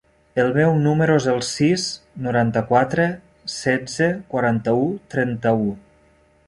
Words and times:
El 0.43 0.47
meu 0.53 0.71
número 0.85 1.17
es 1.23 1.27
el 1.33 1.41
sis, 1.49 1.83
noranta-quatre, 2.29 3.07
setze, 3.59 4.11
quaranta-u, 4.35 4.93
trenta-u. 5.15 5.73